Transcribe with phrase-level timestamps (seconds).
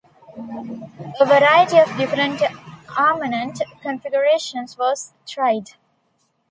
[1.19, 2.41] A variety of different
[2.97, 5.73] armament configurations was tried.